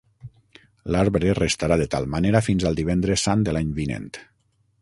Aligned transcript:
L'arbre 0.95 1.35
restarà 1.39 1.77
de 1.83 1.87
tal 1.97 2.09
manera 2.15 2.43
fins 2.49 2.67
al 2.71 2.81
Divendres 2.83 3.27
Sant 3.29 3.45
de 3.49 3.57
l'any 3.59 3.73
vinent. 3.83 4.13